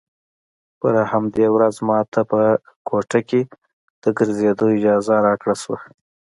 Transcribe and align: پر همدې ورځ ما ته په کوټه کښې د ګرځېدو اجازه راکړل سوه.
پر 0.79 0.93
همدې 1.11 1.45
ورځ 1.55 1.75
ما 1.87 1.99
ته 2.13 2.21
په 2.29 2.39
کوټه 2.87 3.19
کښې 3.29 3.41
د 4.03 4.05
ګرځېدو 4.17 4.65
اجازه 4.77 5.15
راکړل 5.27 5.57
سوه. 5.63 5.77